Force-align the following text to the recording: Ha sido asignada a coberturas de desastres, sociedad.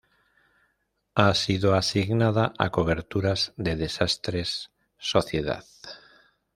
Ha 1.13 1.31
sido 1.35 1.75
asignada 1.75 2.53
a 2.57 2.71
coberturas 2.71 3.53
de 3.55 3.75
desastres, 3.75 4.71
sociedad. 4.97 5.63